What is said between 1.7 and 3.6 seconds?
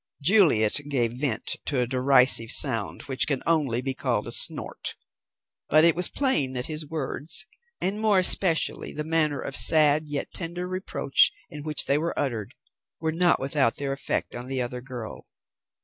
a derisive sound which can